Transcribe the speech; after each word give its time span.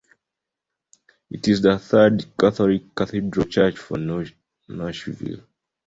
It 1.29 1.47
is 1.47 1.61
the 1.61 1.77
third 1.77 2.35
Catholic 2.35 2.95
cathedral 2.95 3.45
church 3.47 3.77
for 3.77 3.97
Nashville. 4.67 5.43